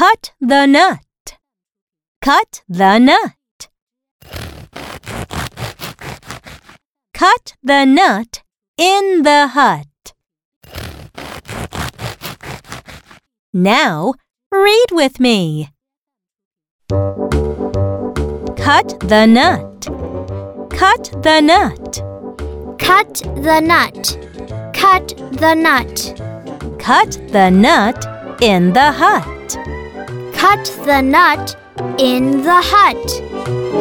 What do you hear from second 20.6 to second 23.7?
Cut the nut. Cut the